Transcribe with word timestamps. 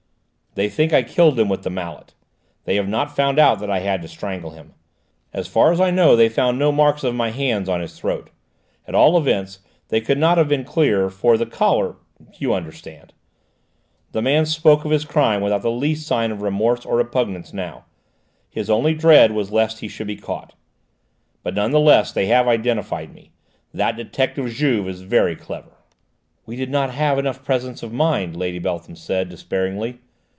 "They 0.53 0.67
think 0.67 0.91
I 0.91 1.01
killed 1.01 1.39
him 1.39 1.47
with 1.47 1.63
the 1.63 1.69
mallet. 1.69 2.13
They 2.65 2.75
have 2.75 2.89
not 2.89 3.15
found 3.15 3.39
out 3.39 3.59
that 3.61 3.71
I 3.71 3.79
had 3.79 4.01
to 4.01 4.09
strangle 4.09 4.49
him. 4.49 4.73
As 5.31 5.47
far 5.47 5.71
as 5.71 5.79
I 5.79 5.91
know, 5.91 6.17
they 6.17 6.27
found 6.27 6.59
no 6.59 6.73
marks 6.73 7.05
of 7.05 7.15
my 7.15 7.29
hands 7.31 7.69
on 7.69 7.79
his 7.79 7.97
throat. 7.97 8.29
At 8.85 8.93
all 8.93 9.17
events, 9.17 9.59
they 9.87 10.01
could 10.01 10.17
not 10.17 10.37
have 10.37 10.49
been 10.49 10.65
clear, 10.65 11.09
for 11.09 11.37
his 11.37 11.47
collar 11.47 11.95
you 12.37 12.53
understand." 12.53 13.13
The 14.11 14.21
man 14.21 14.45
spoke 14.45 14.83
of 14.83 14.91
his 14.91 15.05
crime 15.05 15.39
without 15.39 15.61
the 15.61 15.71
least 15.71 16.05
sign 16.05 16.31
of 16.33 16.41
remorse 16.41 16.85
or 16.85 16.97
repugnance 16.97 17.53
now; 17.53 17.85
his 18.49 18.69
only 18.69 18.93
dread 18.93 19.31
was 19.31 19.53
lest 19.53 19.79
he 19.79 19.87
should 19.87 20.07
be 20.07 20.17
caught. 20.17 20.53
"But, 21.43 21.55
none 21.55 21.71
the 21.71 21.79
less, 21.79 22.11
they 22.11 22.25
have 22.25 22.49
identified 22.49 23.13
me. 23.15 23.31
That 23.73 23.95
detective 23.95 24.49
Juve 24.49 24.89
is 24.89 25.01
very 25.03 25.37
clever." 25.37 25.77
"We 26.45 26.57
did 26.57 26.69
not 26.69 26.89
have 26.93 27.17
enough 27.17 27.41
presence 27.45 27.81
of 27.83 27.93
mind," 27.93 28.35
Lady 28.35 28.59
Beltham 28.59 28.97
said 28.97 29.29
despairingly. 29.29 29.99